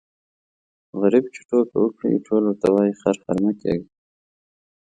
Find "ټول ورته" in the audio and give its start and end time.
2.27-2.67